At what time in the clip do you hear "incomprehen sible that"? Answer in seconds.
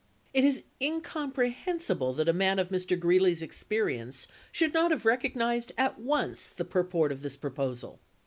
0.81-2.27